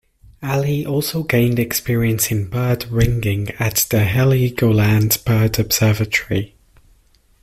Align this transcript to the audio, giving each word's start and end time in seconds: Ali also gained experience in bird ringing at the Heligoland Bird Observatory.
Ali 0.41 0.83
also 0.83 1.21
gained 1.21 1.59
experience 1.59 2.31
in 2.31 2.47
bird 2.49 2.85
ringing 2.89 3.51
at 3.59 3.85
the 3.91 3.99
Heligoland 3.99 5.23
Bird 5.25 5.59
Observatory. 5.59 6.55